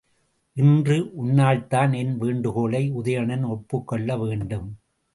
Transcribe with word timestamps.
இன்று 0.57 0.97
உன்னால்தான் 1.25 1.95
என் 1.95 2.17
வேண்டுகோளை 2.17 2.91
உதயணன் 2.91 3.45
ஒப்புக்கொள்ள 3.47 4.17
வேண்டும். 4.17 4.69